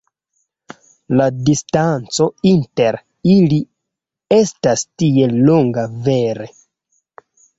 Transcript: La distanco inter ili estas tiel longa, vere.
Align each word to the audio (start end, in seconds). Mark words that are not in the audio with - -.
La 1.19 1.25
distanco 1.49 2.27
inter 2.53 2.97
ili 3.35 3.59
estas 4.39 4.85
tiel 5.03 5.37
longa, 5.51 5.87
vere. 6.11 6.49